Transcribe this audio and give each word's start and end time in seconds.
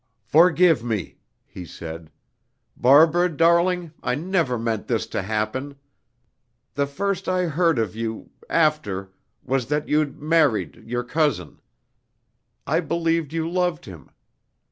"Forgive 0.25 0.83
me," 0.83 1.19
he 1.45 1.63
said, 1.63 2.09
"Barbara, 2.75 3.29
darling! 3.29 3.93
I 4.01 4.15
never 4.15 4.57
meant 4.57 4.87
this 4.87 5.05
to 5.05 5.21
happen. 5.21 5.75
The 6.73 6.87
first 6.87 7.29
I 7.29 7.43
heard 7.43 7.77
of 7.77 7.95
you 7.95 8.31
after 8.49 9.11
was 9.43 9.67
that 9.67 9.87
you'd 9.89 10.19
married 10.19 10.77
your 10.87 11.03
cousin. 11.03 11.61
I 12.65 12.79
believed 12.79 13.31
you 13.31 13.47
loved 13.47 13.85
him. 13.85 14.09